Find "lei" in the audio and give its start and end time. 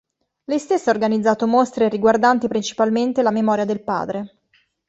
0.45-0.57